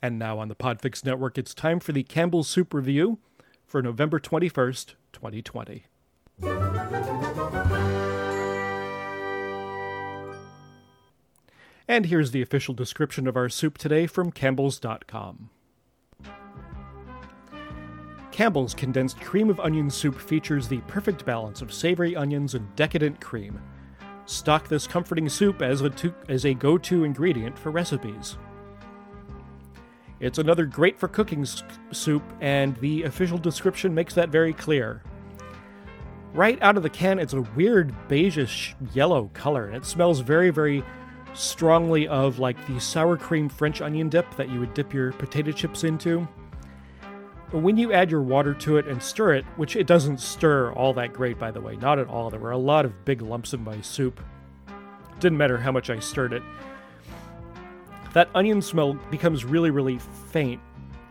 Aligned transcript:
And 0.00 0.18
now 0.18 0.38
on 0.38 0.48
the 0.48 0.54
Podfix 0.54 1.04
Network, 1.04 1.38
it's 1.38 1.54
time 1.54 1.80
for 1.80 1.92
the 1.92 2.04
Campbell's 2.04 2.48
Soup 2.48 2.72
Review 2.72 3.18
for 3.66 3.82
November 3.82 4.20
21st, 4.20 4.94
2020. 5.12 5.84
And 11.90 12.06
here's 12.06 12.30
the 12.30 12.42
official 12.42 12.74
description 12.74 13.26
of 13.26 13.36
our 13.36 13.48
soup 13.48 13.78
today 13.78 14.06
from 14.06 14.30
Campbell's.com. 14.30 15.50
Campbell's 18.30 18.74
condensed 18.74 19.20
cream 19.20 19.50
of 19.50 19.58
onion 19.58 19.90
soup 19.90 20.14
features 20.20 20.68
the 20.68 20.80
perfect 20.82 21.24
balance 21.24 21.60
of 21.60 21.72
savory 21.72 22.14
onions 22.14 22.54
and 22.54 22.76
decadent 22.76 23.20
cream. 23.20 23.60
Stock 24.26 24.68
this 24.68 24.86
comforting 24.86 25.28
soup 25.28 25.60
as 25.62 25.80
a, 25.80 25.90
to- 25.90 26.14
as 26.28 26.44
a 26.44 26.54
go 26.54 26.78
to 26.78 27.02
ingredient 27.02 27.58
for 27.58 27.70
recipes. 27.72 28.36
It's 30.20 30.38
another 30.38 30.66
great 30.66 30.98
for 30.98 31.08
cooking 31.08 31.46
soup, 31.92 32.22
and 32.40 32.76
the 32.78 33.04
official 33.04 33.38
description 33.38 33.94
makes 33.94 34.14
that 34.14 34.30
very 34.30 34.52
clear. 34.52 35.02
Right 36.34 36.60
out 36.60 36.76
of 36.76 36.82
the 36.82 36.90
can, 36.90 37.18
it's 37.18 37.32
a 37.32 37.42
weird 37.42 37.94
beigeish 38.08 38.74
yellow 38.94 39.30
color, 39.32 39.66
and 39.66 39.76
it 39.76 39.84
smells 39.84 40.20
very, 40.20 40.50
very 40.50 40.84
strongly 41.34 42.08
of 42.08 42.38
like 42.38 42.66
the 42.66 42.80
sour 42.80 43.16
cream 43.16 43.48
French 43.48 43.80
onion 43.80 44.08
dip 44.08 44.34
that 44.36 44.48
you 44.48 44.58
would 44.60 44.74
dip 44.74 44.92
your 44.92 45.12
potato 45.12 45.52
chips 45.52 45.84
into. 45.84 46.26
When 47.50 47.76
you 47.76 47.92
add 47.92 48.10
your 48.10 48.20
water 48.20 48.52
to 48.54 48.76
it 48.76 48.86
and 48.86 49.02
stir 49.02 49.34
it, 49.34 49.44
which 49.56 49.74
it 49.74 49.86
doesn't 49.86 50.20
stir 50.20 50.72
all 50.72 50.92
that 50.94 51.14
great, 51.14 51.38
by 51.38 51.50
the 51.50 51.60
way, 51.60 51.76
not 51.76 51.98
at 51.98 52.08
all. 52.08 52.28
There 52.28 52.40
were 52.40 52.50
a 52.50 52.58
lot 52.58 52.84
of 52.84 53.04
big 53.06 53.22
lumps 53.22 53.54
in 53.54 53.64
my 53.64 53.80
soup. 53.80 54.20
Didn't 55.18 55.38
matter 55.38 55.56
how 55.56 55.72
much 55.72 55.88
I 55.88 55.98
stirred 55.98 56.34
it. 56.34 56.42
That 58.12 58.28
onion 58.34 58.62
smell 58.62 58.94
becomes 59.10 59.44
really, 59.44 59.70
really 59.70 59.98
faint, 60.30 60.60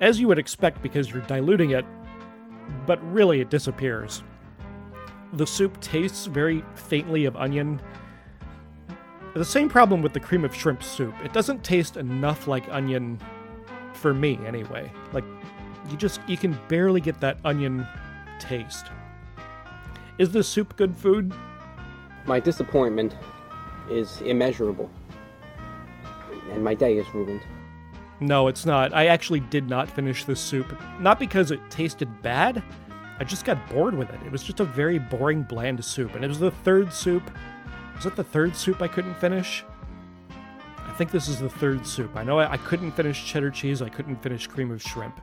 as 0.01 0.19
you 0.19 0.27
would 0.27 0.39
expect 0.39 0.81
because 0.81 1.11
you're 1.11 1.21
diluting 1.23 1.71
it, 1.71 1.85
but 2.85 2.99
really 3.13 3.41
it 3.41 3.49
disappears. 3.49 4.23
The 5.33 5.45
soup 5.45 5.79
tastes 5.81 6.25
very 6.25 6.63
faintly 6.75 7.25
of 7.25 7.35
onion. 7.35 7.81
The 9.33 9.45
same 9.45 9.69
problem 9.69 10.01
with 10.01 10.13
the 10.13 10.19
cream 10.19 10.43
of 10.43 10.55
shrimp 10.55 10.81
soup. 10.81 11.13
It 11.23 11.33
doesn't 11.33 11.63
taste 11.63 11.97
enough 11.97 12.47
like 12.47 12.67
onion 12.69 13.19
for 13.93 14.13
me 14.13 14.39
anyway. 14.45 14.91
Like 15.13 15.25
you 15.89 15.97
just 15.97 16.21
you 16.27 16.37
can 16.37 16.57
barely 16.67 17.01
get 17.01 17.19
that 17.19 17.37
onion 17.45 17.85
taste. 18.39 18.87
Is 20.17 20.31
the 20.31 20.43
soup 20.43 20.75
good 20.77 20.97
food? 20.97 21.33
My 22.25 22.39
disappointment 22.39 23.15
is 23.89 24.21
immeasurable. 24.21 24.89
And 26.51 26.63
my 26.63 26.73
day 26.73 26.97
is 26.97 27.05
ruined. 27.13 27.41
No, 28.19 28.47
it's 28.47 28.65
not. 28.65 28.93
I 28.93 29.07
actually 29.07 29.41
did 29.41 29.69
not 29.69 29.89
finish 29.89 30.25
this 30.25 30.39
soup. 30.39 30.75
Not 30.99 31.19
because 31.19 31.51
it 31.51 31.59
tasted 31.69 32.21
bad. 32.21 32.63
I 33.19 33.23
just 33.23 33.45
got 33.45 33.69
bored 33.69 33.95
with 33.95 34.09
it. 34.09 34.19
It 34.25 34.31
was 34.31 34.43
just 34.43 34.59
a 34.59 34.65
very 34.65 34.99
boring, 34.99 35.43
bland 35.43 35.83
soup. 35.83 36.15
And 36.15 36.23
it 36.23 36.27
was 36.27 36.39
the 36.39 36.51
third 36.51 36.93
soup. 36.93 37.29
Was 37.95 38.05
it 38.05 38.15
the 38.15 38.23
third 38.23 38.55
soup 38.55 38.81
I 38.81 38.87
couldn't 38.87 39.15
finish? 39.15 39.63
I 40.79 40.93
think 40.93 41.11
this 41.11 41.27
is 41.27 41.39
the 41.39 41.49
third 41.49 41.85
soup. 41.85 42.15
I 42.15 42.23
know 42.23 42.39
I, 42.39 42.53
I 42.53 42.57
couldn't 42.57 42.91
finish 42.91 43.25
cheddar 43.25 43.51
cheese. 43.51 43.81
I 43.81 43.89
couldn't 43.89 44.21
finish 44.23 44.47
cream 44.47 44.71
of 44.71 44.81
shrimp. 44.81 45.19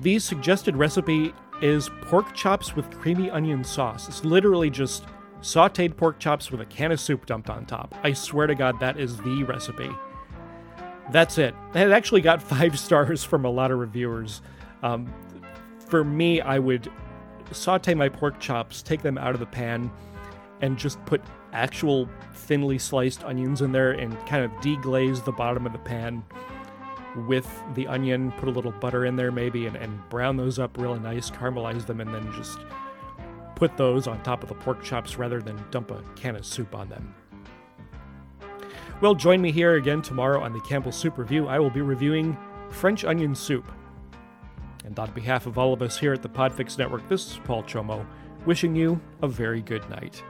The 0.00 0.18
suggested 0.18 0.76
recipe 0.76 1.32
is 1.62 1.88
pork 2.02 2.34
chops 2.34 2.74
with 2.74 2.90
creamy 2.98 3.30
onion 3.30 3.62
sauce. 3.62 4.08
It's 4.08 4.24
literally 4.24 4.70
just 4.70 5.04
sauteed 5.44 5.94
pork 5.94 6.18
chops 6.18 6.50
with 6.50 6.62
a 6.62 6.64
can 6.64 6.90
of 6.90 6.98
soup 6.98 7.26
dumped 7.26 7.50
on 7.50 7.66
top. 7.66 7.94
I 8.02 8.14
swear 8.14 8.46
to 8.46 8.54
God, 8.54 8.80
that 8.80 8.98
is 8.98 9.18
the 9.18 9.44
recipe. 9.44 9.90
That's 11.12 11.36
it. 11.36 11.54
It 11.74 11.90
actually 11.90 12.22
got 12.22 12.42
five 12.54 12.78
stars 12.78 13.22
from 13.22 13.44
a 13.44 13.50
lot 13.50 13.70
of 13.70 13.78
reviewers. 13.78 14.40
Um, 14.82 15.12
for 15.86 16.02
me, 16.02 16.40
I 16.40 16.58
would 16.58 16.90
saute 17.52 17.92
my 17.94 18.08
pork 18.08 18.40
chops, 18.40 18.82
take 18.82 19.02
them 19.02 19.18
out 19.18 19.34
of 19.34 19.40
the 19.40 19.46
pan, 19.46 19.92
and 20.62 20.78
just 20.78 21.04
put 21.04 21.22
actual 21.52 22.08
thinly 22.32 22.78
sliced 22.78 23.22
onions 23.22 23.60
in 23.60 23.70
there 23.70 23.92
and 23.92 24.18
kind 24.26 24.44
of 24.44 24.50
deglaze 24.62 25.22
the 25.24 25.32
bottom 25.32 25.66
of 25.66 25.72
the 25.72 25.78
pan 25.78 26.24
with 27.28 27.48
the 27.74 27.86
onion, 27.86 28.32
put 28.32 28.48
a 28.48 28.52
little 28.52 28.72
butter 28.72 29.04
in 29.04 29.14
there 29.14 29.30
maybe, 29.30 29.66
and, 29.66 29.76
and 29.76 30.08
brown 30.08 30.38
those 30.38 30.58
up 30.58 30.78
really 30.78 30.98
nice, 30.98 31.30
caramelize 31.30 31.86
them, 31.86 32.00
and 32.00 32.12
then 32.14 32.32
just 32.32 32.58
put 33.56 33.76
those 33.76 34.06
on 34.06 34.22
top 34.22 34.42
of 34.42 34.48
the 34.48 34.54
pork 34.54 34.82
chops 34.82 35.16
rather 35.16 35.40
than 35.40 35.62
dump 35.70 35.90
a 35.90 36.02
can 36.16 36.36
of 36.36 36.44
soup 36.44 36.74
on 36.74 36.88
them. 36.88 37.14
Well, 39.00 39.14
join 39.14 39.40
me 39.40 39.52
here 39.52 39.74
again 39.74 40.02
tomorrow 40.02 40.40
on 40.42 40.52
the 40.52 40.60
Campbell 40.60 40.92
Soup 40.92 41.18
Review. 41.18 41.48
I 41.48 41.58
will 41.58 41.70
be 41.70 41.82
reviewing 41.82 42.36
French 42.70 43.04
onion 43.04 43.34
soup. 43.34 43.70
And 44.84 44.98
on 44.98 45.10
behalf 45.12 45.46
of 45.46 45.58
all 45.58 45.72
of 45.72 45.82
us 45.82 45.98
here 45.98 46.12
at 46.12 46.22
the 46.22 46.28
Podfix 46.28 46.78
Network, 46.78 47.08
this 47.08 47.32
is 47.32 47.40
Paul 47.44 47.62
Chomo, 47.64 48.06
wishing 48.46 48.76
you 48.76 49.00
a 49.22 49.28
very 49.28 49.62
good 49.62 49.88
night. 49.90 50.22